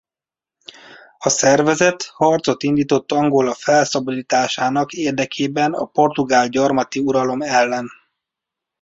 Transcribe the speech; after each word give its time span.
A 1.17 1.29
szervezet 1.29 2.03
harcot 2.03 2.63
indított 2.63 3.11
Angola 3.11 3.53
felszabadításának 3.53 4.91
érdekében 4.93 5.73
a 5.73 5.85
portugál 5.85 6.47
gyarmati 6.47 6.99
uralom 6.99 7.41
ellen. 7.41 7.87